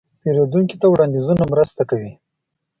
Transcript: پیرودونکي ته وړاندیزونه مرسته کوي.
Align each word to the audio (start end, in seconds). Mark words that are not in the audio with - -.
پیرودونکي 0.21 0.75
ته 0.81 0.85
وړاندیزونه 0.89 1.43
مرسته 1.53 1.81
کوي. 1.89 2.11